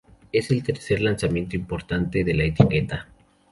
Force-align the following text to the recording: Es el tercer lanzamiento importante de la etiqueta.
Es 0.31 0.49
el 0.49 0.63
tercer 0.63 0.99
lanzamiento 0.99 1.55
importante 1.55 2.23
de 2.23 2.33
la 2.33 2.45
etiqueta. 2.45 3.07